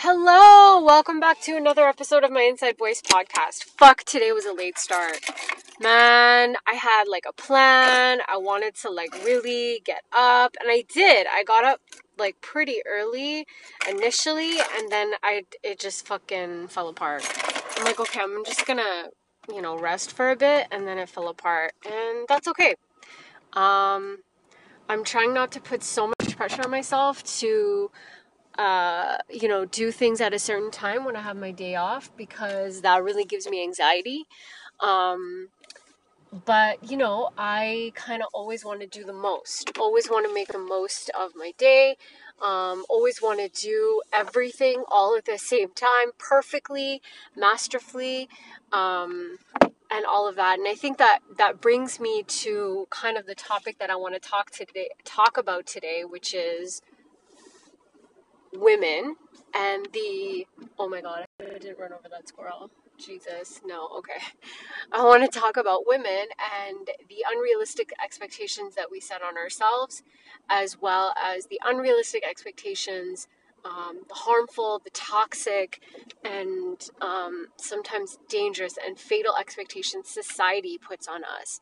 [0.00, 3.64] Hello, welcome back to another episode of my Inside Voice podcast.
[3.64, 5.18] Fuck, today was a late start.
[5.80, 8.20] Man, I had like a plan.
[8.28, 11.26] I wanted to like really get up, and I did.
[11.28, 11.80] I got up
[12.16, 13.44] like pretty early
[13.90, 17.24] initially, and then I it just fucking fell apart.
[17.76, 19.08] I'm like, okay, I'm just gonna,
[19.52, 22.76] you know, rest for a bit, and then it fell apart, and that's okay.
[23.54, 24.18] Um,
[24.88, 27.90] I'm trying not to put so much pressure on myself to
[28.58, 32.10] uh, you know, do things at a certain time when I have my day off
[32.16, 34.24] because that really gives me anxiety.
[34.80, 35.48] Um,
[36.44, 39.78] but you know, I kind of always want to do the most.
[39.78, 41.96] Always want to make the most of my day.
[42.42, 47.00] Um, always want to do everything all at the same time, perfectly,
[47.36, 48.28] masterfully,
[48.72, 49.38] um,
[49.90, 50.58] and all of that.
[50.58, 54.14] And I think that that brings me to kind of the topic that I want
[54.14, 56.80] to talk today, talk about today, which is
[58.54, 59.16] women
[59.54, 60.46] and the
[60.78, 62.70] oh my god i didn't run over that squirrel.
[62.98, 64.20] Jesus no okay.
[64.92, 66.26] I want to talk about women
[66.66, 70.02] and the unrealistic expectations that we set on ourselves
[70.50, 73.28] as well as the unrealistic expectations
[73.64, 75.80] um, the harmful the toxic
[76.24, 81.60] and um, sometimes dangerous and fatal expectations society puts on us.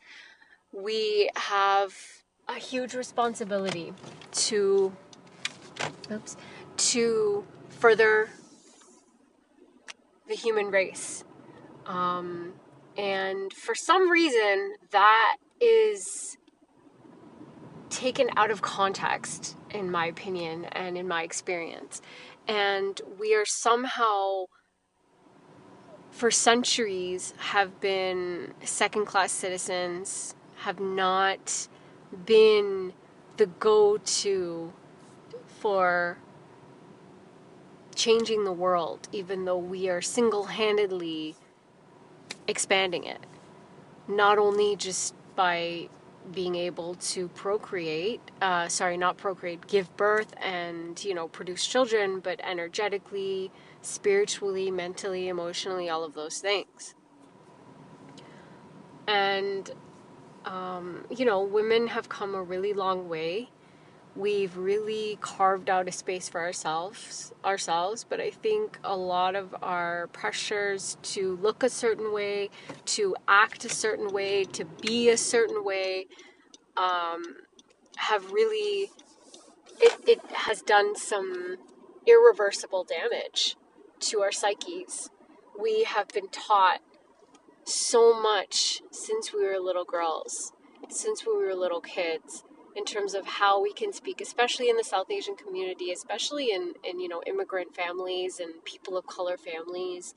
[0.72, 1.94] We have
[2.48, 3.92] a huge responsibility
[4.32, 4.92] to
[6.10, 6.36] oops
[6.76, 8.28] to further
[10.28, 11.24] the human race.
[11.86, 12.54] Um,
[12.96, 16.36] and for some reason, that is
[17.90, 22.02] taken out of context, in my opinion and in my experience.
[22.48, 24.46] And we are somehow,
[26.10, 31.68] for centuries, have been second class citizens, have not
[32.24, 32.92] been
[33.36, 34.72] the go to
[35.46, 36.18] for
[37.96, 41.34] changing the world, even though we are single handedly
[42.46, 43.20] expanding it.
[44.06, 45.88] Not only just by
[46.32, 52.20] being able to procreate, uh, sorry, not procreate, give birth and, you know, produce children,
[52.20, 53.50] but energetically,
[53.82, 56.94] spiritually, mentally, emotionally, all of those things.
[59.06, 59.70] And,
[60.44, 63.50] um, you know, women have come a really long way
[64.16, 69.54] we've really carved out a space for ourselves ourselves but i think a lot of
[69.62, 72.48] our pressures to look a certain way
[72.84, 76.06] to act a certain way to be a certain way
[76.76, 77.22] um,
[77.96, 78.90] have really
[79.80, 81.56] it, it has done some
[82.06, 83.56] irreversible damage
[84.00, 85.10] to our psyches.
[85.60, 86.80] We have been taught
[87.64, 90.52] so much since we were little girls
[90.88, 92.44] since we were little kids
[92.76, 96.74] in terms of how we can speak, especially in the South Asian community, especially in,
[96.84, 100.14] in you know immigrant families and people of color families.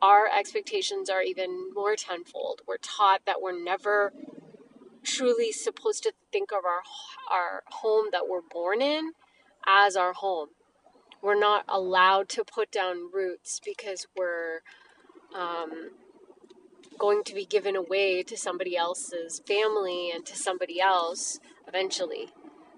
[0.00, 2.62] Our expectations are even more tenfold.
[2.66, 4.12] We're taught that we're never
[5.02, 6.82] truly supposed to think of our
[7.30, 9.12] our home that we're born in
[9.66, 10.50] as our home.
[11.20, 14.60] We're not allowed to put down roots because we're
[15.34, 15.90] um,
[16.98, 21.40] going to be given away to somebody else's family and to somebody else
[21.70, 22.28] eventually.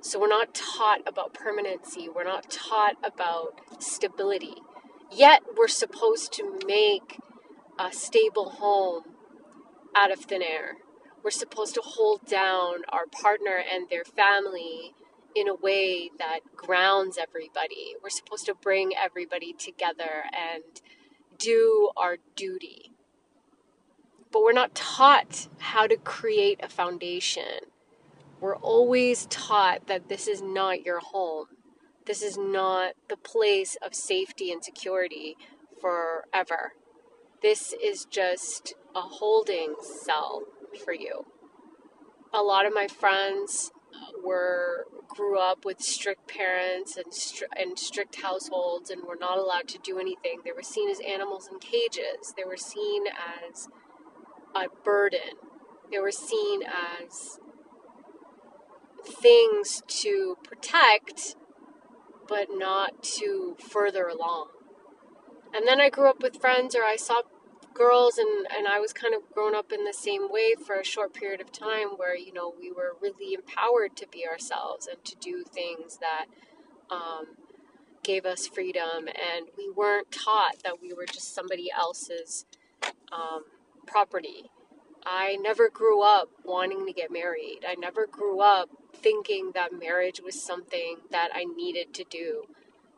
[0.03, 4.57] So we're not taught about permanency, we're not taught about stability.
[5.11, 7.19] Yet we're supposed to make
[7.79, 9.05] a stable home
[9.97, 10.77] out of thin air.
[11.25, 14.95] We're supposed to hold down our partner and their family
[15.37, 17.95] in a way that grounds everybody.
[18.03, 20.65] We're supposed to bring everybody together and
[21.39, 22.91] do our duty.
[24.33, 27.72] But we're not taught how to create a foundation
[28.43, 31.47] we're always taught that this is not your home.
[32.07, 35.37] This is not the place of safety and security
[35.81, 36.73] forever.
[37.41, 40.43] This is just a holding cell
[40.85, 41.25] for you.
[42.35, 43.71] A lot of my friends
[44.25, 49.69] were grew up with strict parents and, stri- and strict households and were not allowed
[49.69, 50.41] to do anything.
[50.45, 52.35] They were seen as animals in cages.
[52.37, 53.69] They were seen as
[54.57, 55.37] a burden.
[55.93, 57.39] They were seen as
[59.05, 61.37] things to protect,
[62.29, 64.49] but not to further along.
[65.55, 67.23] And then I grew up with friends, or I saw
[67.75, 70.85] girls, and, and I was kind of grown up in the same way for a
[70.85, 75.05] short period of time where, you know, we were really empowered to be ourselves and
[75.05, 76.27] to do things that
[76.91, 77.37] um,
[78.03, 79.09] gave us freedom.
[79.09, 82.47] And we weren't taught that we were just somebody else's
[83.13, 83.45] um,
[83.87, 84.51] property.
[85.05, 87.61] I never grew up wanting to get married.
[87.69, 92.45] I never grew up thinking that marriage was something that I needed to do.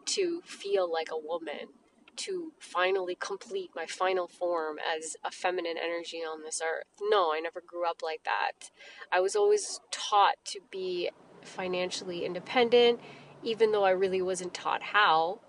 [0.06, 1.68] to feel like a woman,
[2.16, 6.84] to finally complete my final form as a feminine energy on this earth.
[7.00, 8.70] No, I never grew up like that.
[9.10, 11.10] I was always taught to be
[11.42, 13.00] financially independent,
[13.42, 15.40] even though I really wasn't taught how.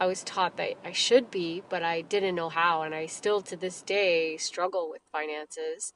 [0.00, 3.40] I was taught that I should be, but I didn't know how, and I still
[3.42, 5.94] to this day struggle with finances.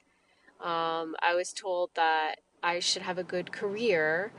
[0.60, 4.32] Um, I was told that I should have a good career,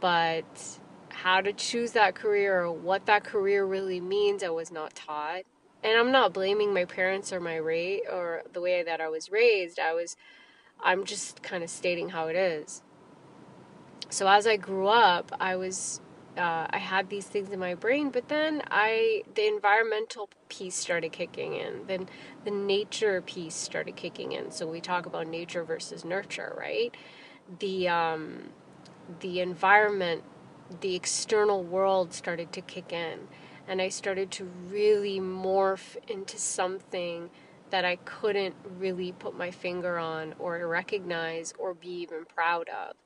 [0.00, 0.78] but
[1.10, 5.42] how to choose that career or what that career really means, I was not taught.
[5.82, 9.30] And I'm not blaming my parents or my rate or the way that I was
[9.30, 9.78] raised.
[9.78, 10.16] I was,
[10.82, 12.82] I'm just kind of stating how it is.
[14.10, 16.00] So as I grew up, I was
[16.36, 21.12] uh, I had these things in my brain, but then I the environmental piece started
[21.12, 21.86] kicking in.
[21.86, 22.08] Then
[22.44, 24.50] the nature piece started kicking in.
[24.50, 26.94] So we talk about nature versus nurture, right?
[27.58, 28.50] The um,
[29.20, 30.22] the environment,
[30.80, 33.28] the external world started to kick in,
[33.68, 37.30] and I started to really morph into something
[37.70, 42.96] that I couldn't really put my finger on or recognize or be even proud of.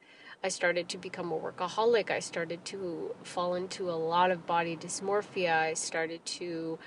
[0.43, 2.11] I started to become a workaholic.
[2.11, 5.55] I started to fall into a lot of body dysmorphia.
[5.55, 6.79] I started to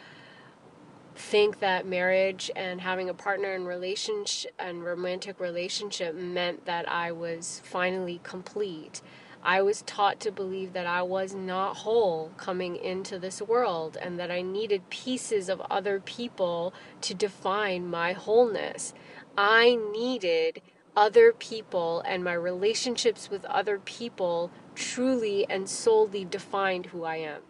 [1.16, 7.12] think that marriage and having a partner and relationship and romantic relationship meant that I
[7.12, 9.02] was finally complete.
[9.44, 14.18] I was taught to believe that I was not whole coming into this world and
[14.20, 18.94] that I needed pieces of other people to define my wholeness.
[19.38, 20.62] I needed
[20.96, 27.42] other people and my relationships with other people truly and solely defined who I am.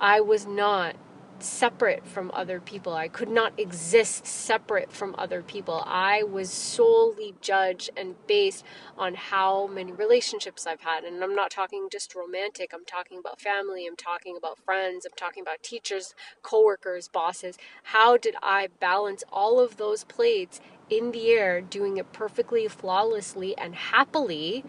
[0.00, 0.96] I was not
[1.42, 2.94] separate from other people.
[2.94, 5.82] I could not exist separate from other people.
[5.86, 8.64] I was solely judged and based
[8.96, 11.04] on how many relationships I've had.
[11.04, 15.16] And I'm not talking just romantic, I'm talking about family, I'm talking about friends, I'm
[15.16, 17.58] talking about teachers, coworkers, bosses.
[17.84, 23.56] How did I balance all of those plates in the air, doing it perfectly, flawlessly,
[23.58, 24.64] and happily,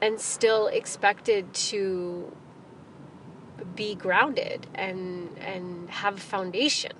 [0.00, 2.34] and still expected to
[3.74, 6.92] be grounded and and have a foundation.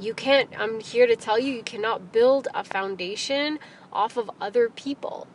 [0.00, 3.58] You can't I'm here to tell you you cannot build a foundation
[3.92, 5.26] off of other people.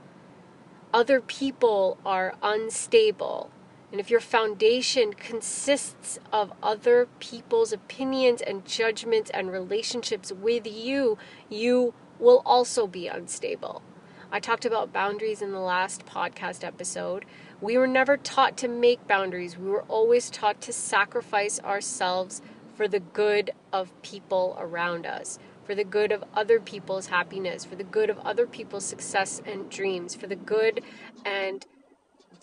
[0.93, 3.51] Other people are unstable.
[3.91, 11.17] And if your foundation consists of other people's opinions and judgments and relationships with you,
[11.49, 13.81] you will also be unstable.
[14.29, 17.23] I talked about boundaries in the last podcast episode.
[17.59, 22.41] We were never taught to make boundaries, we were always taught to sacrifice ourselves
[22.75, 27.75] for the good of people around us, for the good of other people's happiness, for
[27.75, 30.81] the good of other people's success and dreams, for the good
[31.25, 31.65] and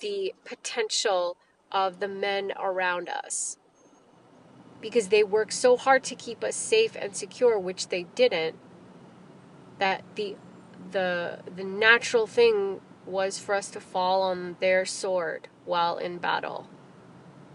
[0.01, 1.37] the potential
[1.71, 3.57] of the men around us.
[4.81, 8.57] Because they worked so hard to keep us safe and secure, which they didn't,
[9.79, 10.37] that the
[10.91, 16.69] the the natural thing was for us to fall on their sword while in battle.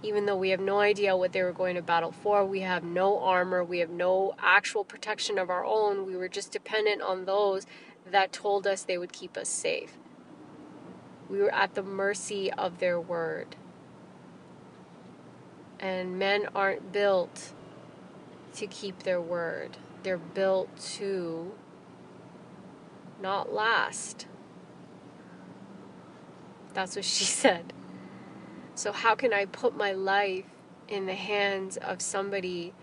[0.01, 2.83] Even though we have no idea what they were going to battle for, we have
[2.83, 6.05] no armor, we have no actual protection of our own.
[6.05, 7.65] We were just dependent on those
[8.09, 9.97] that told us they would keep us safe.
[11.29, 13.55] We were at the mercy of their word.
[15.79, 17.53] And men aren't built
[18.55, 21.51] to keep their word, they're built to
[23.21, 24.25] not last.
[26.73, 27.73] That's what she said.
[28.75, 30.45] So, how can I put my life
[30.87, 32.73] in the hands of somebody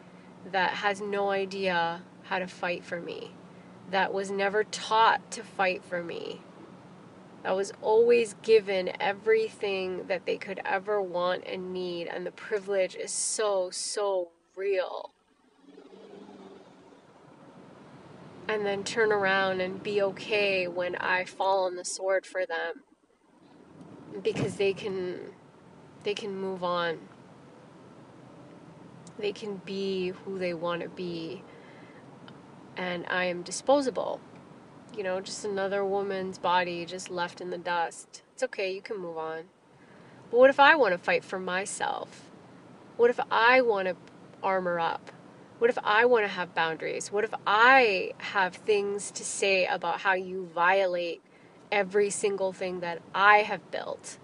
[0.53, 3.33] that has no idea how to fight for me,
[3.91, 6.43] that was never taught to fight for me,
[7.43, 12.95] that was always given everything that they could ever want and need, and the privilege
[12.95, 15.13] is so, so real.
[18.49, 22.85] And then turn around and be okay when I fall on the sword for them
[24.23, 25.21] because they can
[26.05, 26.99] they can move on.
[29.19, 31.43] They can be who they want to be.
[32.77, 34.21] And I am disposable
[34.97, 38.23] you know, just another woman's body just left in the dust.
[38.33, 39.45] It's okay, you can move on.
[40.31, 42.31] But what if I want to fight for myself?
[42.97, 43.97] What if I want to
[44.43, 45.11] armor up?
[45.59, 47.13] What if I want to have boundaries?
[47.13, 51.23] What if I have things to say about how you violate
[51.71, 54.19] every single thing that I have built?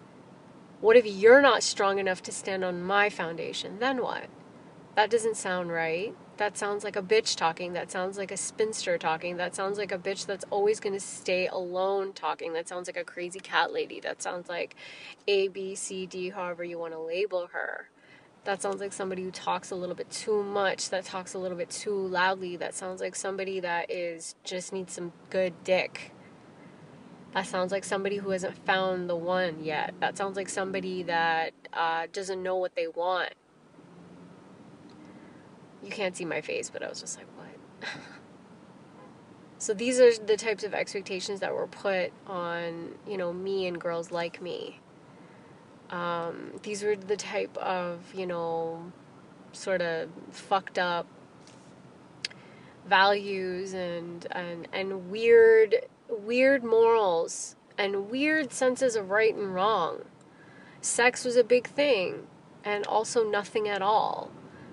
[0.80, 3.78] What if you're not strong enough to stand on my foundation?
[3.78, 4.26] Then what?
[4.94, 7.72] That doesn't sound right that sounds like a bitch talking.
[7.74, 9.36] That sounds like a spinster talking.
[9.36, 12.52] That sounds like a bitch that's always going to stay alone talking.
[12.54, 14.00] That sounds like a crazy cat lady.
[14.00, 14.74] That sounds like
[15.28, 17.88] A, B, C, D, however you want to label her.
[18.44, 21.56] That sounds like somebody who talks a little bit too much, that talks a little
[21.56, 22.56] bit too loudly.
[22.56, 26.12] That sounds like somebody that is just needs some good dick.
[27.34, 29.94] That sounds like somebody who hasn't found the one yet.
[30.00, 33.32] That sounds like somebody that uh, doesn't know what they want
[35.82, 37.90] you can't see my face, but I was just like, what?
[39.58, 43.80] so these are the types of expectations that were put on, you know, me and
[43.80, 44.80] girls like me.
[45.90, 48.92] Um, these were the type of, you know,
[49.52, 51.06] sort of fucked up
[52.86, 55.76] values and and and weird
[56.12, 60.02] weird morals and weird senses of right and wrong.
[60.80, 62.26] Sex was a big thing
[62.64, 64.30] and also nothing at all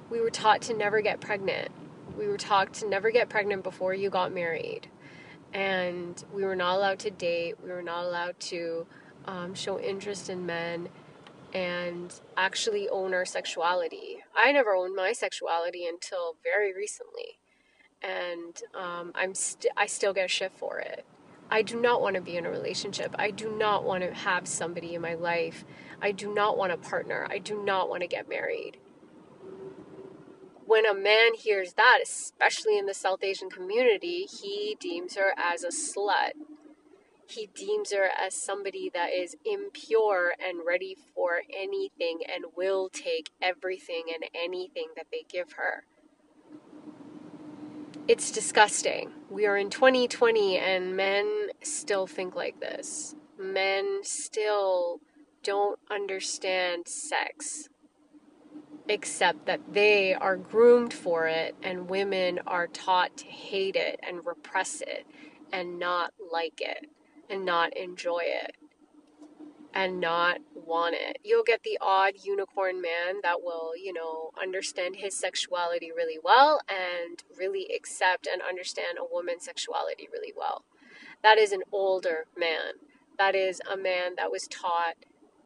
[0.09, 1.69] we were taught to never get pregnant.
[2.17, 4.87] We were taught to never get pregnant before you got married.
[5.53, 7.55] And we were not allowed to date.
[7.63, 8.87] We were not allowed to
[9.25, 10.89] um, show interest in men
[11.53, 14.17] and actually own our sexuality.
[14.35, 17.39] I never owned my sexuality until very recently.
[18.01, 21.05] And um, I'm st- I still get shit for it.
[21.51, 23.15] I do not want to be in a relationship.
[23.17, 25.65] I do not want to have somebody in my life.
[26.01, 27.27] I do not want a partner.
[27.29, 28.77] I do not want to get married
[30.69, 35.63] when a man hears that, especially in the South Asian community, he deems her as
[35.63, 36.33] a slut.
[37.27, 43.31] He deems her as somebody that is impure and ready for anything and will take
[43.41, 45.85] everything and anything that they give her.
[48.09, 49.11] It's disgusting.
[49.29, 53.13] We are in 2020 and men still think like this.
[53.37, 54.99] Men still
[55.43, 57.69] don't understand sex
[58.87, 64.25] except that they are groomed for it and women are taught to hate it and
[64.25, 65.05] repress it
[65.53, 66.89] and not like it
[67.29, 68.55] and not enjoy it
[69.73, 71.17] and not want it.
[71.23, 76.59] You'll get the odd unicorn man that will, you know, understand his sexuality really well
[76.67, 80.63] and really accept and understand a woman's sexuality really well.
[81.21, 82.73] That is an older man.
[83.17, 84.95] That is a man that was taught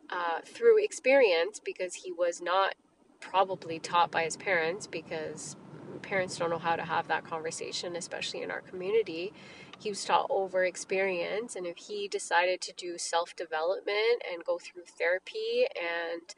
[0.10, 2.76] uh, through experience because he was not
[3.20, 5.56] probably taught by his parents because
[6.04, 9.34] parents don't know how to have that conversation, especially in our community.
[9.80, 14.60] He was taught over experience, and if he decided to do self development and go
[14.60, 16.36] through therapy and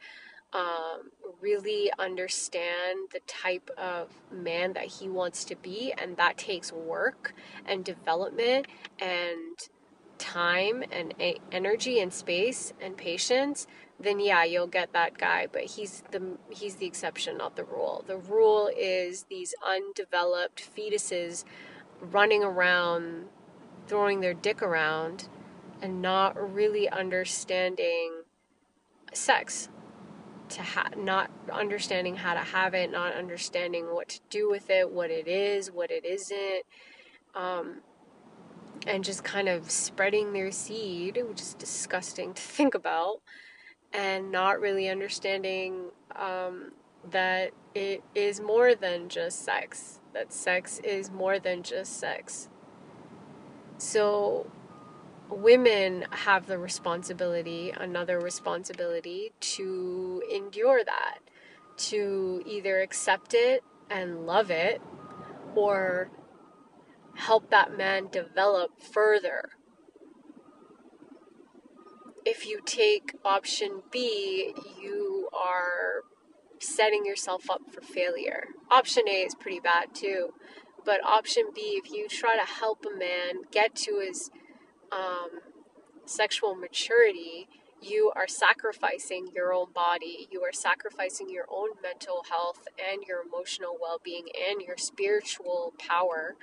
[0.54, 6.72] um, really understand the type of man that he wants to be, and that takes
[6.72, 7.34] work
[7.66, 8.68] and development
[9.00, 9.70] and
[10.18, 11.14] time and
[11.52, 13.68] energy and space and patience
[14.00, 18.04] then yeah, you'll get that guy, but he's the he's the exception, not the rule.
[18.06, 21.46] The rule is these undeveloped fetuses
[22.02, 23.26] running around
[23.88, 25.30] throwing their dick around
[25.82, 28.24] and not really understanding
[29.14, 29.70] sex
[30.50, 34.92] to ha- not understanding how to have it, not understanding what to do with it,
[34.92, 36.64] what it is, what it isn't,
[37.34, 37.82] um,
[38.88, 43.22] and just kind of spreading their seed, which is disgusting to think about
[43.96, 45.86] and not really understanding
[46.16, 46.74] um,
[47.10, 52.50] that it is more than just sex, that sex is more than just sex.
[53.78, 54.52] So,
[55.30, 61.20] women have the responsibility, another responsibility, to endure that,
[61.78, 64.82] to either accept it and love it,
[65.56, 66.10] or
[67.16, 69.52] help that man develop further
[72.26, 76.02] if you take option B, you are
[76.60, 78.46] setting yourself up for failure.
[78.72, 80.30] Option A is pretty bad too,
[80.84, 84.32] but option B, if you try to help a man get to his
[84.92, 85.42] um,
[86.06, 87.48] sexual maturity,
[87.82, 93.22] you are sacrificing your own body, you are sacrificing your own mental health and your
[93.22, 96.36] emotional well being and your spiritual power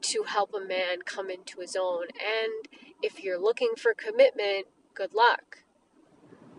[0.00, 2.04] to help a man come into his own.
[2.12, 2.68] And
[3.02, 4.66] if you're looking for commitment,
[4.96, 5.58] good luck.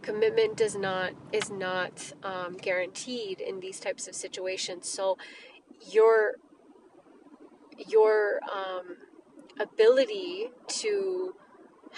[0.01, 4.87] Commitment does not is not um, guaranteed in these types of situations.
[4.87, 5.17] So
[5.91, 6.35] your
[7.77, 8.97] your um,
[9.59, 11.33] ability to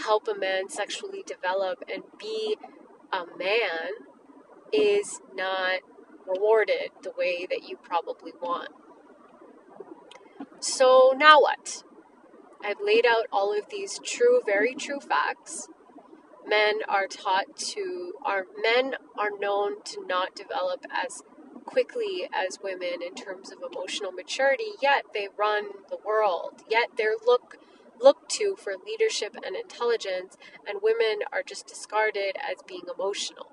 [0.06, 2.58] help a man sexually develop and be
[3.12, 3.92] a man
[4.72, 5.82] is not
[6.26, 8.70] rewarded the way that you probably want.
[10.60, 11.84] So now what?
[12.64, 15.68] I've laid out all of these true, very true facts
[16.48, 21.24] men are taught to are men are known to not develop as
[21.66, 26.64] quickly as women in terms of emotional maturity, yet they run the world.
[26.70, 27.58] Yet they're look
[28.02, 33.48] looked to for leadership and intelligence, and women are just discarded as being emotional.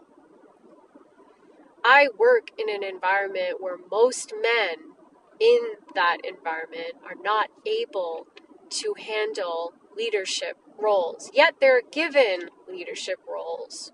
[1.85, 4.95] I work in an environment where most men
[5.41, 5.61] in
[5.95, 8.27] that environment are not able
[8.71, 13.93] to handle leadership roles, yet they're given leadership roles.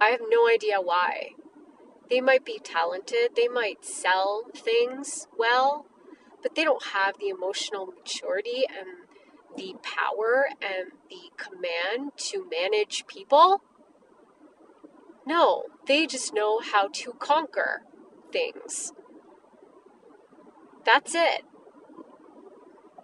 [0.00, 1.32] I have no idea why.
[2.10, 5.86] They might be talented, they might sell things well,
[6.42, 9.08] but they don't have the emotional maturity and
[9.56, 13.62] the power and the command to manage people.
[15.26, 17.82] No, they just know how to conquer
[18.32, 18.92] things.
[20.84, 21.44] That's it.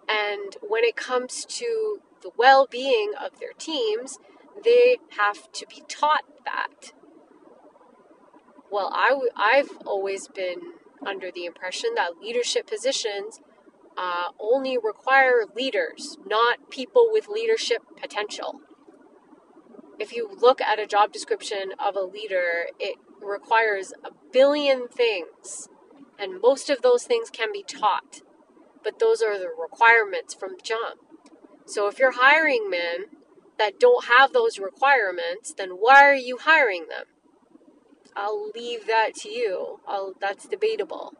[0.09, 4.19] And when it comes to the well being of their teams,
[4.63, 6.93] they have to be taught that.
[8.71, 10.59] Well, I w- I've always been
[11.05, 13.39] under the impression that leadership positions
[13.97, 18.61] uh, only require leaders, not people with leadership potential.
[19.99, 25.69] If you look at a job description of a leader, it requires a billion things,
[26.19, 28.21] and most of those things can be taught,
[28.83, 31.01] but those are the requirements from jump.
[31.69, 33.05] So if you're hiring men
[33.59, 37.05] that don't have those requirements, then why are you hiring them?
[38.15, 39.79] I'll leave that to you.
[39.87, 41.13] I'll, that's debatable.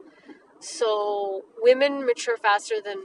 [0.59, 2.97] So women mature faster than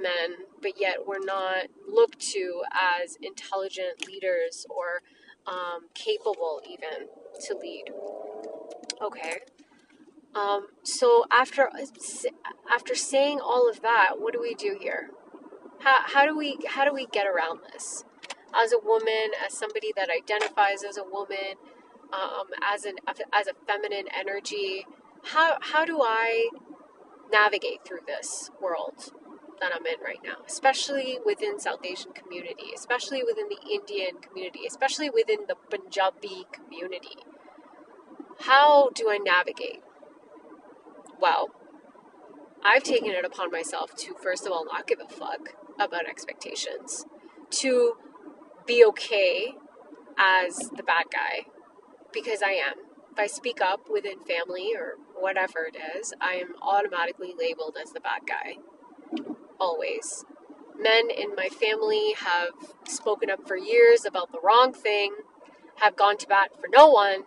[0.00, 5.02] men, but yet we're not looked to as intelligent leaders or
[5.46, 7.06] um, capable even
[7.46, 7.84] to lead.
[9.00, 9.38] Okay.
[10.34, 11.70] Um, so after
[12.70, 15.10] after saying all of that, what do we do here?
[15.80, 18.04] How, how do we how do we get around this?
[18.54, 21.54] As a woman, as somebody that identifies as a woman,
[22.12, 22.96] um, as an
[23.32, 24.86] as a feminine energy,
[25.24, 26.48] how how do I
[27.30, 29.12] navigate through this world
[29.60, 34.60] that I'm in right now, especially within South Asian community, especially within the Indian community,
[34.66, 37.18] especially within the Punjabi community.
[38.40, 39.82] How do I navigate?
[41.20, 41.50] Well,
[42.64, 47.06] I've taken it upon myself to first of all not give a fuck about expectations,
[47.50, 47.94] to
[48.66, 49.54] be okay
[50.18, 51.46] as the bad guy
[52.12, 52.74] because I am
[53.18, 57.90] if I speak up within family or whatever it is, I am automatically labeled as
[57.90, 58.58] the bad guy.
[59.58, 60.24] Always.
[60.78, 62.50] Men in my family have
[62.86, 65.16] spoken up for years about the wrong thing,
[65.80, 67.24] have gone to bat for no one,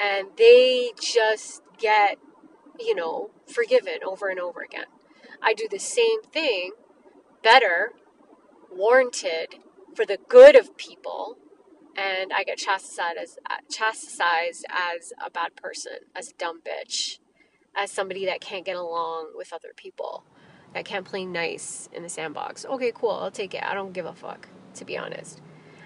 [0.00, 2.18] and they just get,
[2.78, 4.86] you know, forgiven over and over again.
[5.42, 6.70] I do the same thing,
[7.42, 7.92] better,
[8.70, 9.56] warranted,
[9.94, 11.36] for the good of people,
[11.96, 17.18] and I get chastised as uh, chastised as a bad person, as a dumb bitch,
[17.76, 20.24] as somebody that can't get along with other people,
[20.74, 22.64] that can't play nice in the sandbox.
[22.64, 23.62] Okay, cool, I'll take it.
[23.62, 25.40] I don't give a fuck, to be honest.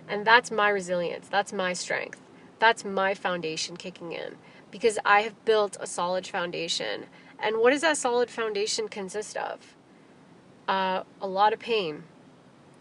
[0.09, 1.29] And that's my resilience.
[1.29, 2.21] That's my strength.
[2.59, 4.37] That's my foundation kicking in
[4.71, 7.07] because I have built a solid foundation.
[7.39, 9.76] And what does that solid foundation consist of?
[10.69, 12.05] Uh, a lot of pain,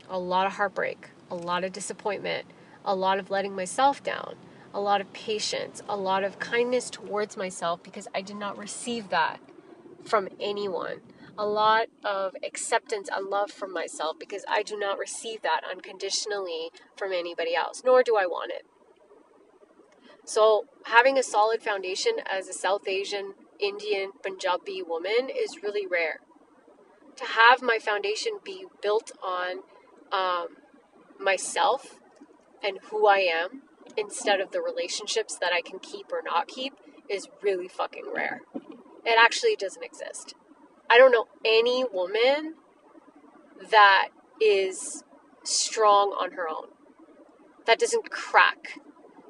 [0.09, 2.45] a lot of heartbreak, a lot of disappointment
[2.85, 4.35] a lot of letting myself down,
[4.73, 9.09] a lot of patience, a lot of kindness towards myself because I did not receive
[9.09, 9.39] that
[10.05, 11.01] from anyone.
[11.37, 16.69] A lot of acceptance and love from myself because I do not receive that unconditionally
[16.95, 18.65] from anybody else, nor do I want it.
[20.23, 26.21] So, having a solid foundation as a South Asian, Indian, Punjabi woman is really rare.
[27.17, 29.59] To have my foundation be built on
[30.11, 30.57] um,
[31.19, 31.99] myself
[32.63, 33.63] and who I am
[33.97, 36.73] instead of the relationships that I can keep or not keep
[37.09, 38.41] is really fucking rare.
[39.05, 40.33] It actually doesn't exist.
[40.89, 42.55] I don't know any woman
[43.71, 44.09] that
[44.41, 45.03] is
[45.43, 46.69] strong on her own,
[47.65, 48.79] that doesn't crack,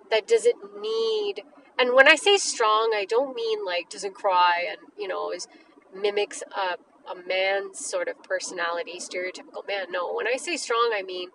[0.09, 1.43] that doesn't need.
[1.77, 5.47] And when I say strong, I don't mean like doesn't cry and, you know, is
[5.93, 6.77] mimics a,
[7.09, 9.87] a man's sort of personality, stereotypical man.
[9.91, 11.29] No, when I say strong, I mean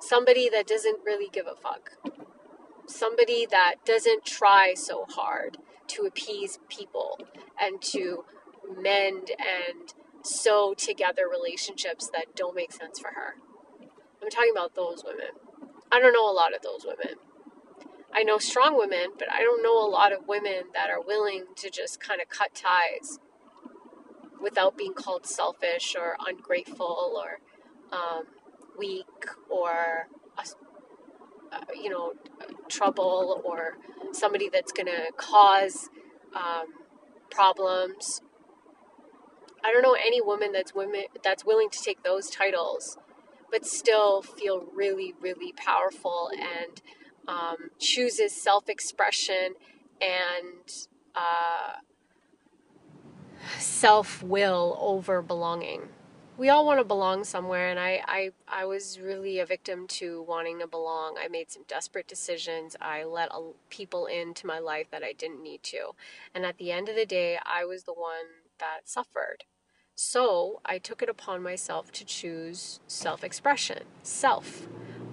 [0.00, 1.92] somebody that doesn't really give a fuck.
[2.86, 7.18] Somebody that doesn't try so hard to appease people
[7.60, 8.24] and to
[8.76, 13.34] mend and sew together relationships that don't make sense for her.
[14.22, 15.34] I'm talking about those women.
[15.90, 17.16] I don't know a lot of those women.
[18.14, 21.44] I know strong women, but I don't know a lot of women that are willing
[21.56, 23.18] to just kind of cut ties
[24.42, 27.40] without being called selfish or ungrateful or
[27.96, 28.24] um,
[28.78, 29.06] weak
[29.50, 30.44] or uh,
[31.74, 32.12] you know
[32.68, 33.78] trouble or
[34.12, 35.88] somebody that's going to cause
[36.34, 36.66] um,
[37.30, 38.22] problems.
[39.64, 42.98] I don't know any woman that's women that's willing to take those titles,
[43.50, 46.82] but still feel really, really powerful and
[47.28, 49.54] um, chooses self-expression
[50.00, 51.74] and uh,
[53.58, 55.88] self-will over belonging.
[56.38, 60.22] We all want to belong somewhere and I, I i was really a victim to
[60.22, 61.16] wanting to belong.
[61.22, 62.74] I made some desperate decisions.
[62.80, 63.30] I let
[63.68, 65.92] people into my life that i didn't need to.
[66.34, 68.26] And at the end of the day i was the one
[68.58, 69.44] that suffered.
[69.94, 74.66] So i took it upon myself to choose self-expression self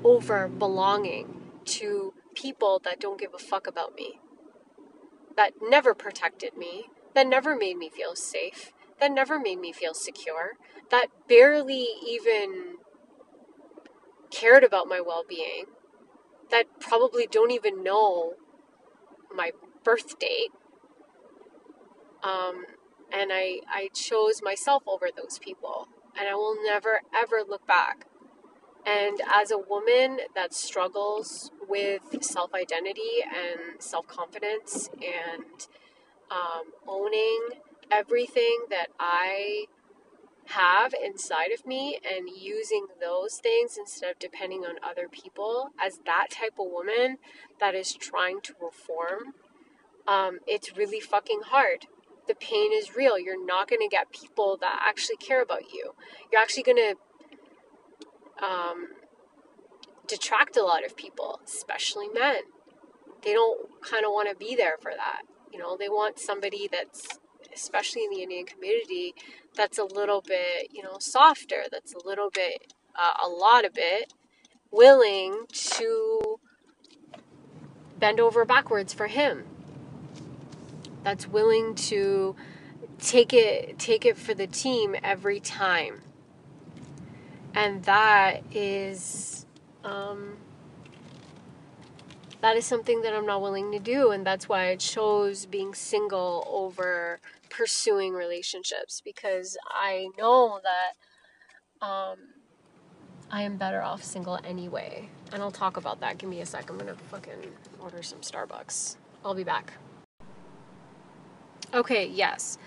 [0.04, 4.20] over belonging to people that don't give a fuck about me
[5.36, 9.94] that never protected me that never made me feel safe that never made me feel
[9.94, 10.54] secure,
[10.92, 12.76] that barely even
[14.32, 15.66] cared about my well being,
[16.52, 18.34] that probably don't even know
[19.34, 19.52] my
[19.84, 20.52] birth date.
[22.24, 22.66] Um,
[23.12, 25.88] and I, I chose myself over those people.
[26.20, 28.06] And I will never, ever look back.
[28.86, 35.68] And as a woman that struggles with self identity and self confidence and
[36.32, 37.50] um, owning
[37.92, 39.66] everything that I
[40.50, 46.00] have inside of me and using those things instead of depending on other people as
[46.06, 47.18] that type of woman
[47.60, 49.34] that is trying to reform,
[50.08, 51.86] um, it's really fucking hard.
[52.28, 53.18] The pain is real.
[53.20, 55.94] You're not going to get people that actually care about you.
[56.32, 56.78] You're actually going
[58.40, 58.88] to um,
[60.08, 62.42] detract a lot of people, especially men.
[63.24, 65.24] They don't kind of want to be there for that.
[65.52, 67.20] You know, they want somebody that's
[67.54, 69.14] especially in the Indian community,
[69.56, 73.74] that's a little bit, you know, softer, that's a little bit, uh, a lot of
[73.76, 74.14] it,
[74.72, 76.40] willing to
[78.00, 79.46] bend over backwards for him.
[81.04, 82.36] That's willing to
[83.00, 86.02] take it take it for the team every time.
[87.54, 89.46] And that is
[89.84, 90.38] um,
[92.42, 95.74] that is something that I'm not willing to do, and that's why I chose being
[95.74, 102.18] single over pursuing relationships because I know that um,
[103.32, 105.10] I am better off single anyway.
[105.32, 106.18] And I'll talk about that.
[106.18, 106.70] Give me a sec.
[106.70, 108.98] I'm gonna fucking order some Starbucks.
[109.24, 109.74] I'll be back.
[111.74, 112.58] Okay, yes.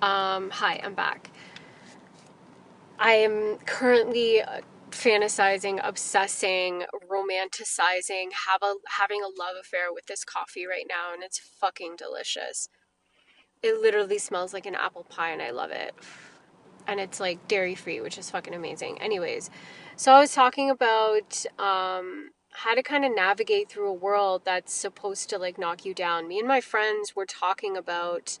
[0.00, 1.30] Um, hi, I'm back.
[2.98, 4.60] I am currently uh,
[4.92, 11.22] fantasizing, obsessing, romanticizing, have a having a love affair with this coffee right now and
[11.22, 12.68] it's fucking delicious.
[13.62, 15.94] It literally smells like an apple pie and I love it.
[16.86, 19.00] And it's like dairy free, which is fucking amazing.
[19.00, 19.50] Anyways,
[19.96, 24.72] so I was talking about um, how to kind of navigate through a world that's
[24.72, 26.28] supposed to like knock you down.
[26.28, 28.38] Me and my friends were talking about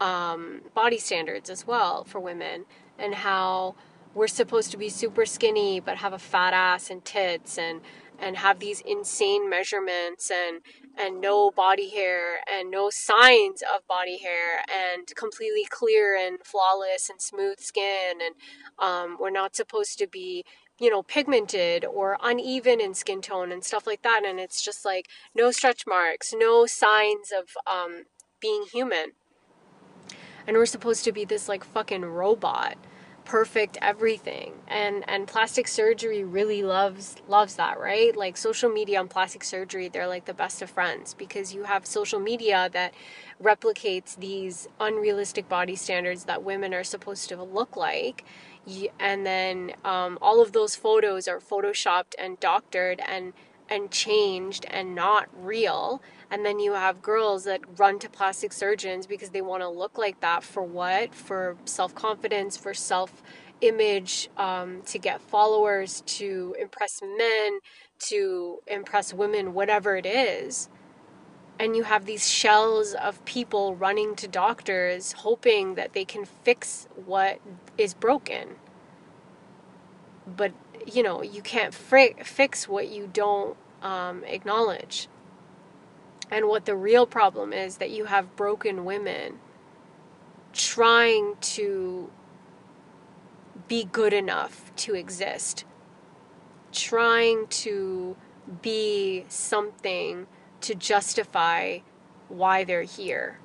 [0.00, 2.64] um, body standards as well for women
[2.98, 3.74] and how
[4.14, 7.80] we're supposed to be super skinny but have a fat ass and tits and
[8.22, 10.60] and have these insane measurements and
[10.98, 17.08] and no body hair and no signs of body hair and completely clear and flawless
[17.08, 18.34] and smooth skin and
[18.78, 20.44] um, we're not supposed to be
[20.80, 24.22] you know pigmented or uneven in skin tone and stuff like that.
[24.26, 28.04] And it's just like no stretch marks no signs of um,
[28.40, 29.12] being human.
[30.46, 32.76] And we're supposed to be this like fucking robot
[33.30, 34.54] perfect everything.
[34.66, 38.16] And and plastic surgery really loves loves that right?
[38.16, 41.86] Like social media and plastic surgery they're like the best of friends because you have
[41.86, 42.92] social media that
[43.40, 48.24] replicates these unrealistic body standards that women are supposed to look like.
[48.98, 53.32] And then um, all of those photos are photoshopped and doctored and
[53.70, 59.06] and changed and not real and then you have girls that run to plastic surgeons
[59.06, 61.14] because they want to look like that for what?
[61.14, 63.22] For self confidence, for self
[63.60, 67.58] image, um, to get followers, to impress men,
[68.00, 70.68] to impress women, whatever it is.
[71.58, 76.88] And you have these shells of people running to doctors hoping that they can fix
[77.06, 77.40] what
[77.76, 78.56] is broken.
[80.26, 80.52] But,
[80.86, 85.08] you know, you can't fix what you don't um, acknowledge.
[86.30, 89.40] And what the real problem is that you have broken women
[90.52, 92.10] trying to
[93.68, 95.64] be good enough to exist,
[96.72, 98.16] trying to
[98.62, 100.26] be something
[100.60, 101.78] to justify
[102.28, 103.38] why they're here.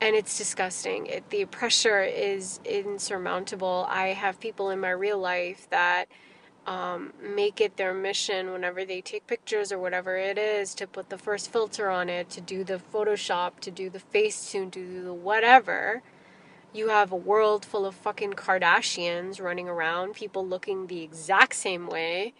[0.00, 1.06] And it's disgusting.
[1.06, 3.86] It, the pressure is insurmountable.
[3.88, 6.06] I have people in my real life that
[6.66, 11.10] um, make it their mission whenever they take pictures or whatever it is to put
[11.10, 15.02] the first filter on it, to do the Photoshop, to do the Facetune, to do
[15.02, 16.02] the whatever.
[16.72, 21.86] You have a world full of fucking Kardashians running around, people looking the exact same
[21.86, 22.34] way,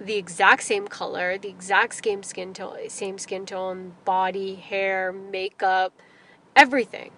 [0.00, 5.94] the exact same color, the exact same skin tone, same skin tone, body, hair, makeup,
[6.56, 7.12] everything.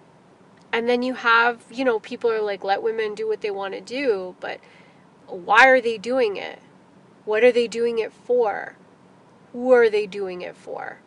[0.71, 3.73] And then you have, you know, people are like, let women do what they want
[3.73, 4.61] to do, but
[5.29, 6.61] why are they doing it?
[7.25, 8.77] What are they doing it for?
[9.53, 10.99] Who are they doing it for?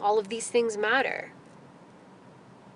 [0.00, 1.32] All of these things matter.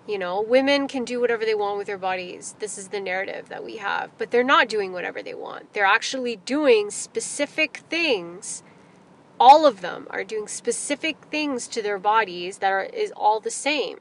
[0.07, 2.55] You know, women can do whatever they want with their bodies.
[2.59, 4.11] This is the narrative that we have.
[4.17, 5.73] But they're not doing whatever they want.
[5.75, 8.63] They're actually doing specific things.
[9.39, 13.51] All of them are doing specific things to their bodies that are is all the
[13.51, 13.99] same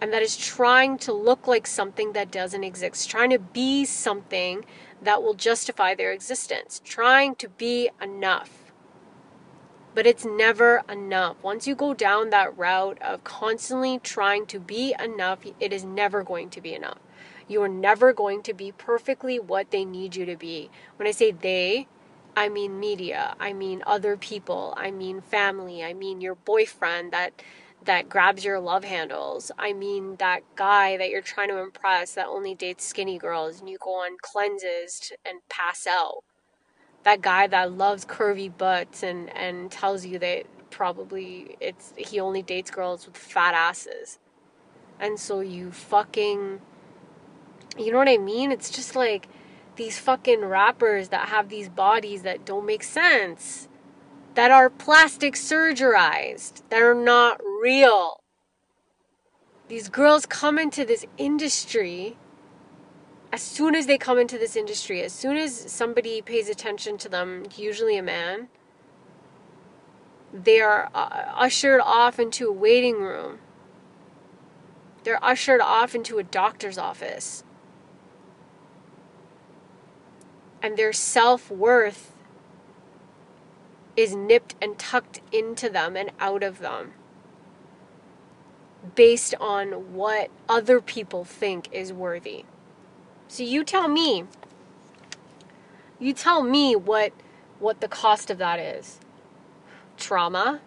[0.00, 4.64] and that is trying to look like something that doesn't exist, trying to be something
[5.02, 8.72] that will justify their existence, trying to be enough.
[9.94, 11.42] But it's never enough.
[11.42, 16.22] Once you go down that route of constantly trying to be enough, it is never
[16.22, 16.98] going to be enough.
[17.48, 20.70] You are never going to be perfectly what they need you to be.
[20.96, 21.86] When I say they,
[22.36, 27.40] I mean media, I mean other people, I mean family, I mean your boyfriend that
[27.84, 29.50] that grabs your love handles.
[29.58, 33.68] I mean, that guy that you're trying to impress that only dates skinny girls and
[33.68, 36.24] you go on cleanses and pass out.
[37.04, 42.42] That guy that loves curvy butts and, and tells you that probably it's he only
[42.42, 44.18] dates girls with fat asses.
[44.98, 46.60] And so you fucking
[47.78, 48.50] you know what I mean?
[48.50, 49.28] It's just like
[49.76, 53.68] these fucking rappers that have these bodies that don't make sense
[54.36, 58.20] that are plastic surgerized, that are not real.
[59.68, 62.18] These girls come into this industry.
[63.32, 67.08] As soon as they come into this industry, as soon as somebody pays attention to
[67.08, 68.48] them, usually a man,
[70.32, 73.38] they are uh, ushered off into a waiting room.
[75.02, 77.42] They're ushered off into a doctor's office.
[80.62, 82.12] And their self worth
[83.96, 86.92] is nipped and tucked into them and out of them
[88.94, 92.44] based on what other people think is worthy.
[93.28, 94.24] So you tell me.
[95.98, 97.12] You tell me what
[97.58, 99.00] what the cost of that is.
[99.96, 100.60] Trauma,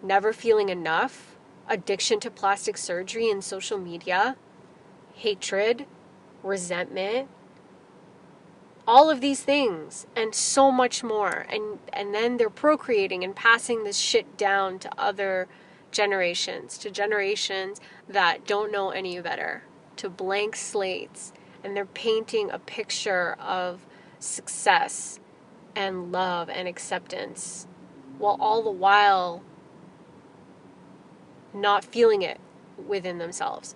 [0.00, 1.36] never feeling enough,
[1.68, 4.36] addiction to plastic surgery and social media,
[5.14, 5.86] hatred,
[6.44, 7.28] resentment,
[8.86, 11.46] all of these things and so much more.
[11.48, 15.48] And and then they're procreating and passing this shit down to other
[15.90, 19.64] generations to generations that don't know any better
[19.96, 21.32] to blank slates.
[21.62, 23.86] And they're painting a picture of
[24.18, 25.18] success
[25.76, 27.66] and love and acceptance
[28.18, 29.42] while all the while
[31.54, 32.40] not feeling it
[32.86, 33.74] within themselves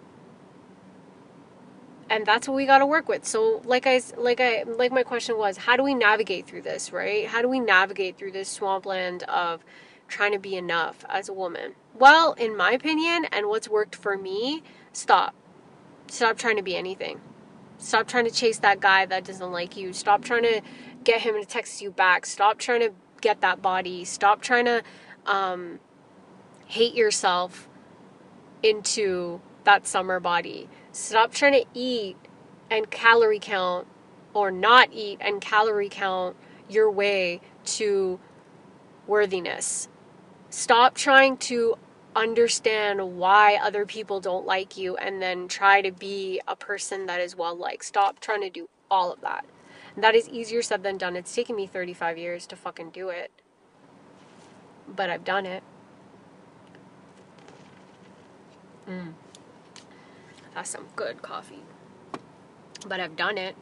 [2.14, 3.24] and that's what we got to work with.
[3.24, 6.92] So like i like i like my question was how do we navigate through this
[6.92, 7.26] right?
[7.26, 9.64] How do we navigate through this swampland of
[10.06, 11.74] trying to be enough as a woman?
[11.92, 15.34] Well in my opinion and what's worked for me stop.
[16.06, 17.20] Stop trying to be anything.
[17.78, 19.92] Stop trying to chase that guy that doesn't like you.
[19.92, 20.60] Stop trying to
[21.02, 22.26] get him to text you back.
[22.26, 24.04] Stop trying to get that body.
[24.04, 24.84] Stop trying to
[25.26, 25.80] um,
[26.66, 27.68] hate yourself
[28.62, 32.16] into that summer body Stop trying to eat
[32.70, 33.88] and calorie count
[34.32, 36.36] or not eat and calorie count
[36.68, 38.20] your way to
[39.08, 39.88] worthiness.
[40.50, 41.74] Stop trying to
[42.14, 47.20] understand why other people don't like you and then try to be a person that
[47.20, 47.84] is well liked.
[47.84, 49.44] Stop trying to do all of that.
[49.96, 51.16] That is easier said than done.
[51.16, 53.32] It's taken me 35 years to fucking do it.
[54.86, 55.64] But I've done it.
[58.88, 59.14] Mm.
[60.54, 61.62] That's some good coffee.
[62.86, 63.56] But I've done it.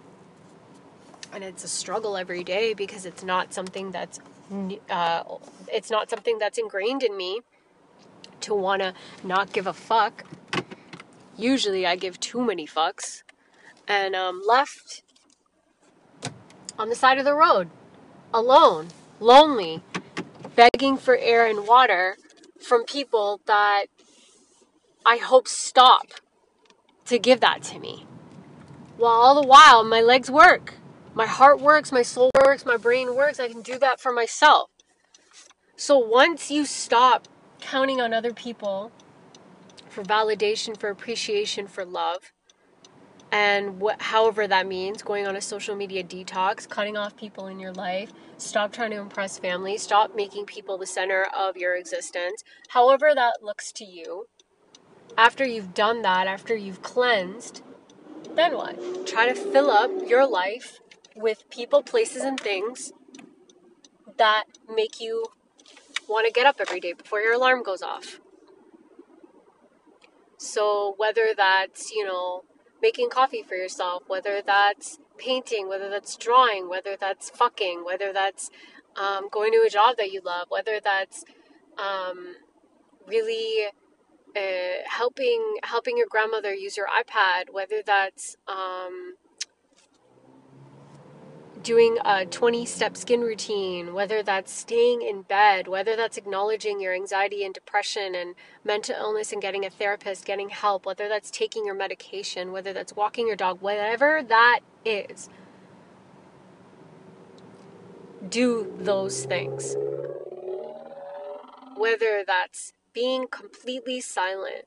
[1.32, 4.20] And it's a struggle every day because it's not something that's
[4.90, 5.22] uh,
[5.72, 7.40] it's not something that's ingrained in me
[8.40, 8.92] to want to
[9.24, 10.24] not give a fuck.
[11.38, 13.22] Usually I give too many fucks
[13.88, 15.02] and um, left
[16.78, 17.70] on the side of the road
[18.34, 18.88] alone,
[19.20, 19.82] lonely,
[20.54, 22.16] begging for air and water
[22.60, 23.86] from people that
[25.04, 26.12] I hope stop
[27.12, 28.06] to give that to me.
[28.96, 30.74] While all the while, my legs work,
[31.14, 33.38] my heart works, my soul works, my brain works.
[33.38, 34.70] I can do that for myself.
[35.76, 37.28] So once you stop
[37.60, 38.92] counting on other people
[39.88, 42.32] for validation, for appreciation, for love,
[43.30, 47.58] and what, however that means going on a social media detox cutting off people in
[47.58, 52.44] your life stop trying to impress family stop making people the center of your existence
[52.68, 54.26] however that looks to you
[55.16, 57.62] after you've done that after you've cleansed
[58.34, 59.06] then what?
[59.06, 60.80] Try to fill up your life
[61.14, 62.92] with people places and things
[64.16, 64.44] that
[64.74, 65.26] make you
[66.08, 68.20] want to get up every day before your alarm goes off.
[70.38, 72.44] So whether that's you know
[72.80, 78.50] making coffee for yourself, whether that's painting, whether that's drawing, whether that's fucking, whether that's
[78.96, 81.24] um, going to a job that you love, whether that's
[81.78, 82.36] um,
[83.06, 83.66] really
[84.36, 89.14] uh, helping helping your grandmother use your iPad, whether that's um,
[91.62, 96.94] doing a 20 step skin routine, whether that's staying in bed, whether that's acknowledging your
[96.94, 101.64] anxiety and depression and mental illness and getting a therapist, getting help, whether that's taking
[101.64, 105.28] your medication, whether that's walking your dog, whatever that is,
[108.28, 109.76] do those things.
[111.76, 114.66] Whether that's being completely silent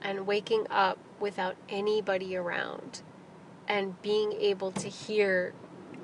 [0.00, 3.02] and waking up without anybody around
[3.66, 5.52] and being able to hear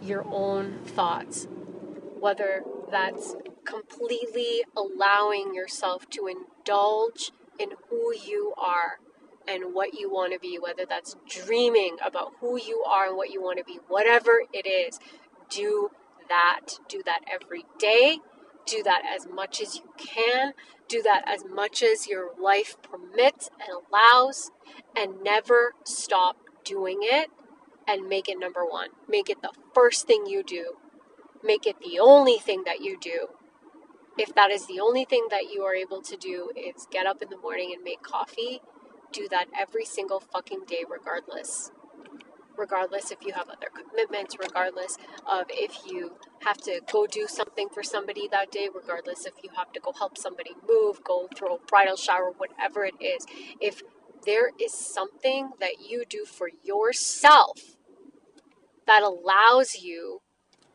[0.03, 1.47] your own thoughts,
[2.21, 8.99] whether that's completely allowing yourself to indulge in who you are
[9.47, 13.31] and what you want to be, whether that's dreaming about who you are and what
[13.31, 14.99] you want to be, whatever it is,
[15.49, 15.91] do
[16.29, 16.79] that.
[16.89, 18.19] Do that every day.
[18.67, 20.53] Do that as much as you can.
[20.89, 24.51] Do that as much as your life permits and allows,
[24.97, 27.31] and never stop doing it
[27.87, 28.91] and make it number one.
[29.09, 30.75] Make it the first thing you do.
[31.43, 33.29] Make it the only thing that you do.
[34.17, 37.21] If that is the only thing that you are able to do is get up
[37.21, 38.61] in the morning and make coffee,
[39.13, 41.71] do that every single fucking day, regardless.
[42.57, 44.97] Regardless if you have other commitments, regardless
[45.31, 46.13] of if you
[46.45, 49.93] have to go do something for somebody that day, regardless if you have to go
[49.93, 53.27] help somebody move, go throw a bridal shower, whatever it is.
[53.61, 53.83] If
[54.25, 57.77] there is something that you do for yourself
[58.87, 60.21] that allows you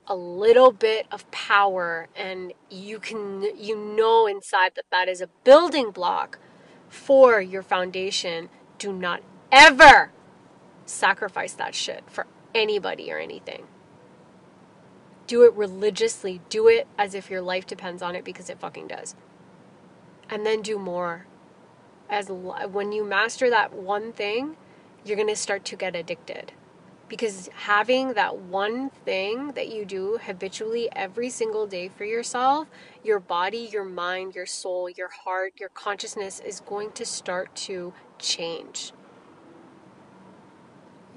[0.08, 5.28] a little bit of power and you can you know inside that that is a
[5.44, 6.40] building block
[6.88, 10.12] for your foundation do not ever
[10.90, 13.68] sacrifice that shit for anybody or anything
[15.28, 18.88] do it religiously do it as if your life depends on it because it fucking
[18.88, 19.16] does
[20.30, 21.28] and then do more
[22.10, 24.58] as when you master that one thing,
[25.06, 26.52] you're going to start to get addicted.
[27.08, 32.68] Because having that one thing that you do habitually every single day for yourself,
[33.04, 37.94] your body, your mind, your soul, your heart, your consciousness is going to start to
[38.20, 38.92] change.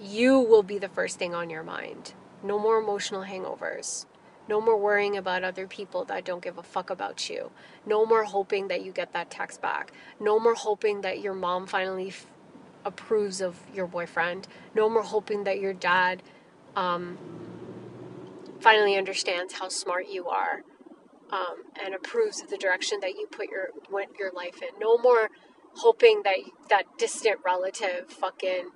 [0.01, 2.15] You will be the first thing on your mind.
[2.43, 4.07] No more emotional hangovers.
[4.49, 7.53] No more worrying about other people that don't give a fuck about you.
[7.87, 9.93] No more hoping that you get that text back.
[10.19, 12.27] No more hoping that your mom finally f-
[12.85, 14.49] approves of your boyfriend.
[14.75, 16.23] No more hoping that your dad
[16.75, 17.17] um,
[18.61, 20.63] finally understands how smart you are
[21.31, 23.69] um, and approves of the direction that you put your
[24.19, 24.79] your life in.
[24.81, 25.29] No more
[25.77, 26.37] hoping that
[26.69, 28.69] that distant relative fucking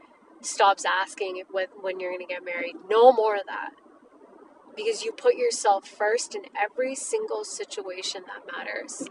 [0.46, 2.74] stops asking when, when you're going to get married.
[2.88, 3.70] No more of that
[4.76, 9.09] because you put yourself first in every single situation that matters.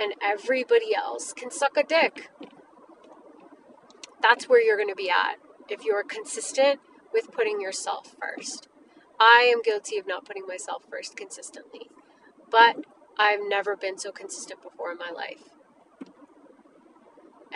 [0.00, 2.30] And everybody else can suck a dick.
[4.22, 5.36] That's where you're going to be at
[5.68, 6.80] if you're consistent
[7.12, 8.68] with putting yourself first.
[9.18, 11.88] I am guilty of not putting myself first consistently,
[12.50, 12.76] but
[13.18, 15.57] I've never been so consistent before in my life.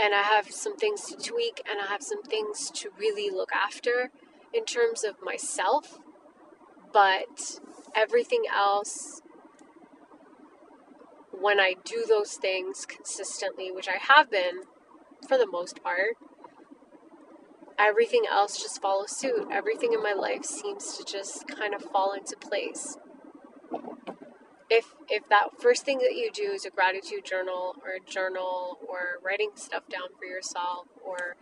[0.00, 3.52] And I have some things to tweak and I have some things to really look
[3.52, 4.11] after
[4.52, 5.98] in terms of myself,
[6.92, 7.61] but
[7.94, 9.22] everything else,
[11.31, 14.62] when I do those things consistently, which I have been
[15.28, 16.16] for the most part,
[17.78, 19.48] everything else just follows suit.
[19.50, 22.96] Everything in my life seems to just kind of fall into place.
[24.73, 28.79] If if that first thing that you do is a gratitude journal or a journal
[28.89, 31.37] or writing stuff down for yourself or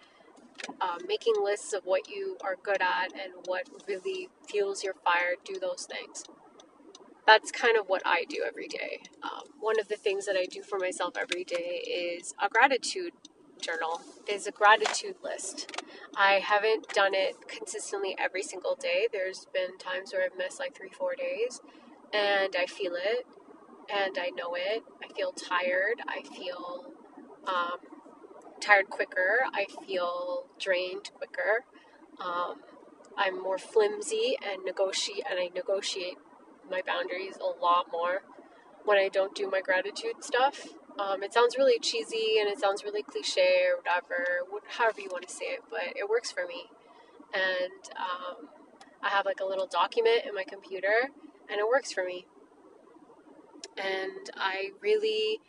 [0.82, 5.34] um, making lists of what you are good at and what really fuels your fire,
[5.44, 6.24] do those things.
[7.26, 9.02] That's kind of what I do every day.
[9.22, 13.12] Um, one of the things that I do for myself every day is a gratitude
[13.62, 15.72] journal, is a gratitude list.
[16.16, 19.08] I haven't done it consistently every single day.
[19.12, 21.60] There's been times where I've missed like three, four days,
[22.12, 23.26] and I feel it,
[23.92, 24.82] and I know it.
[25.02, 26.00] I feel tired.
[26.08, 26.92] I feel
[27.46, 27.78] um,
[28.60, 29.40] tired quicker.
[29.52, 31.64] I feel drained quicker.
[32.20, 32.56] Um,
[33.16, 36.16] I'm more flimsy and negotiate and I negotiate
[36.70, 38.22] my boundaries a lot more
[38.84, 40.68] when I don't do my gratitude stuff.
[40.98, 45.26] Um, it sounds really cheesy and it sounds really cliche or whatever, however you want
[45.26, 46.66] to say it, but it works for me.
[47.32, 48.48] And um,
[49.02, 51.10] I have like a little document in my computer
[51.50, 52.26] and it works for me.
[53.76, 55.40] And I really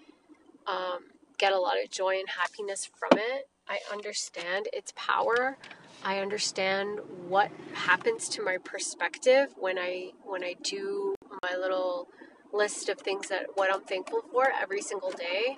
[0.68, 1.00] um,
[1.38, 3.50] get a lot of joy and happiness from it.
[3.68, 5.58] I understand its power.
[6.04, 12.08] I understand what happens to my perspective when I when I do my little
[12.52, 15.58] list of things that what I'm thankful for every single day.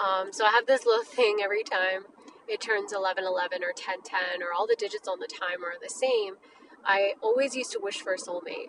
[0.00, 2.04] Um, so I have this little thing every time
[2.48, 5.80] it turns 11 11 or 10 10 or all the digits on the timer are
[5.80, 6.36] the same.
[6.84, 8.68] I always used to wish for a soulmate.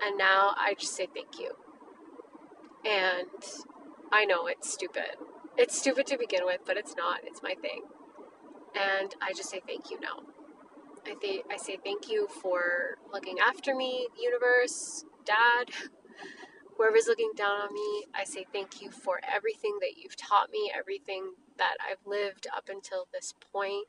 [0.00, 1.52] And now I just say thank you.
[2.84, 3.28] And
[4.12, 5.16] I know it's stupid.
[5.56, 7.20] It's stupid to begin with, but it's not.
[7.24, 7.82] It's my thing.
[8.74, 10.20] And I just say thank you now.
[11.06, 15.70] I, think I say thank you for looking after me, universe, dad,
[16.76, 20.72] whoever's looking down on me, I say thank you for everything that you've taught me,
[20.76, 23.86] everything that I've lived up until this point.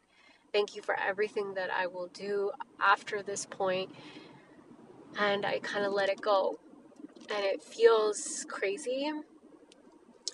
[0.51, 3.91] Thank you for everything that I will do after this point.
[5.20, 6.59] And I kind of let it go.
[7.30, 9.11] And it feels crazy,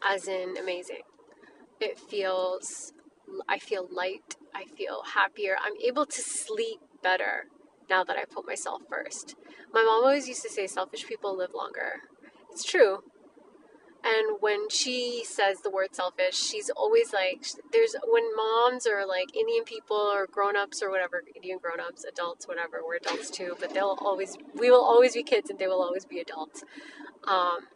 [0.07, 1.01] as in amazing.
[1.79, 2.93] It feels,
[3.47, 4.35] I feel light.
[4.55, 5.55] I feel happier.
[5.61, 7.45] I'm able to sleep better
[7.89, 9.35] now that I put myself first.
[9.73, 12.01] My mom always used to say selfish people live longer.
[12.51, 13.03] It's true.
[14.03, 19.35] And when she says the word selfish, she's always like, there's when moms or like
[19.35, 23.57] Indian people or grown ups or whatever, Indian grown ups, adults, whatever, we're adults too,
[23.59, 26.63] but they'll always, we will always be kids and they will always be adults.
[27.27, 27.67] Um,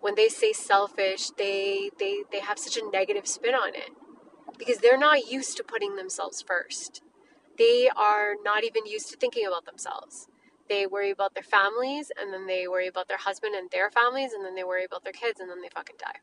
[0.00, 3.90] when they say selfish, they, they, they have such a negative spin on it
[4.58, 7.02] because they're not used to putting themselves first.
[7.58, 10.28] They are not even used to thinking about themselves
[10.68, 14.32] they worry about their families and then they worry about their husband and their families
[14.32, 16.20] and then they worry about their kids and then they fucking die.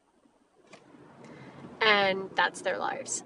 [1.82, 3.24] And that's their lives.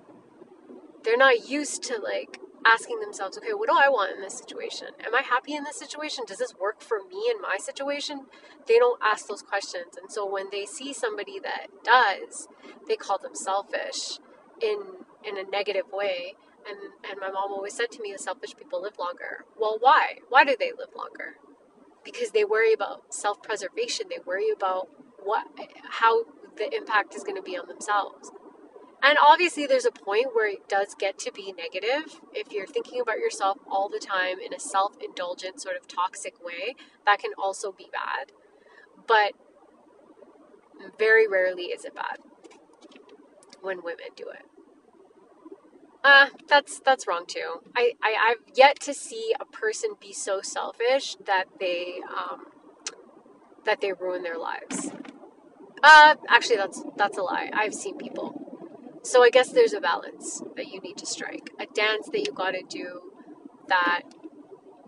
[1.04, 4.88] They're not used to like asking themselves, okay, what do I want in this situation?
[5.06, 6.24] Am I happy in this situation?
[6.28, 8.26] Does this work for me in my situation?
[8.68, 9.98] They don't ask those questions.
[10.02, 12.48] And so when they see somebody that does,
[12.88, 14.20] they call them selfish
[14.62, 14.80] in
[15.24, 16.36] in a negative way
[16.70, 16.78] and,
[17.10, 19.46] and my mom always said to me, the selfish people live longer.
[19.60, 20.20] Well, why?
[20.30, 21.36] Why do they live longer?
[22.04, 24.08] Because they worry about self preservation.
[24.10, 24.90] They worry about
[25.24, 25.48] what,
[25.90, 26.26] how
[26.58, 28.32] the impact is going to be on themselves.
[29.04, 32.22] And obviously, there's a point where it does get to be negative.
[32.34, 36.44] If you're thinking about yourself all the time in a self indulgent, sort of toxic
[36.44, 38.32] way, that can also be bad.
[39.08, 39.34] But
[40.98, 42.18] very rarely is it bad
[43.62, 44.46] when women do it.
[46.06, 47.62] Uh, that's that's wrong too.
[47.76, 52.46] I, I I've yet to see a person be so selfish that they um
[53.66, 54.92] that they ruin their lives.
[55.82, 57.50] Uh, actually, that's that's a lie.
[57.52, 58.40] I've seen people.
[59.02, 61.50] So I guess there's a balance that you need to strike.
[61.60, 63.02] A dance that you got to do
[63.68, 64.02] that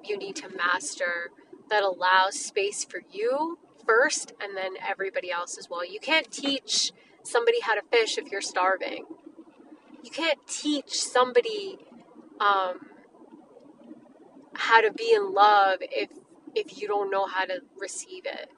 [0.05, 1.32] you need to master
[1.72, 3.57] that allows space for you
[3.88, 5.84] first and then everybody else as well.
[5.84, 6.91] You can't teach
[7.24, 9.05] somebody how to fish if you're starving
[10.08, 11.78] you can't teach somebody
[12.39, 12.80] um,
[14.53, 16.10] how to be in love if
[16.55, 18.49] if you don't know how to receive it.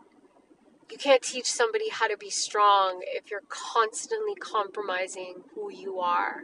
[0.91, 6.43] You can't teach somebody how to be strong if you're constantly compromising who you are.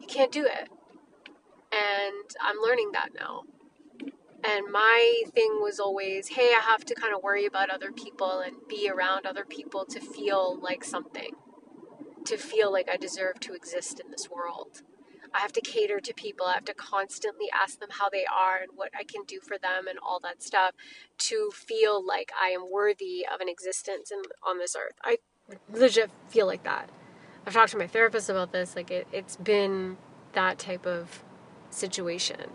[0.00, 0.70] You can't do it.
[1.70, 3.42] And I'm learning that now.
[4.42, 8.40] And my thing was always, hey, I have to kind of worry about other people
[8.40, 11.32] and be around other people to feel like something
[12.28, 14.82] to feel like I deserve to exist in this world.
[15.34, 16.46] I have to cater to people.
[16.46, 19.58] I have to constantly ask them how they are and what I can do for
[19.58, 20.72] them and all that stuff
[21.18, 24.96] to feel like I am worthy of an existence in, on this earth.
[25.02, 25.18] I
[25.72, 26.90] legit feel like that.
[27.46, 28.76] I've talked to my therapist about this.
[28.76, 29.96] Like, it, it's been
[30.32, 31.22] that type of
[31.70, 32.50] situation.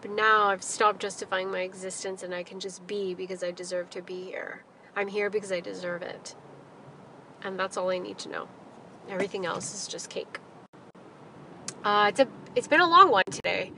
[0.00, 3.90] But now I've stopped justifying my existence and I can just be because I deserve
[3.90, 4.62] to be here.
[4.94, 6.36] I'm here because I deserve it.
[7.42, 8.48] And that's all I need to know.
[9.08, 10.38] Everything else is just cake.
[11.84, 13.72] Uh, it's a it's been a long one today.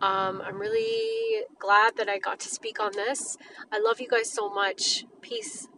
[0.00, 3.38] Um, I'm really glad that I got to speak on this.
[3.70, 5.06] I love you guys so much.
[5.20, 5.68] Peace.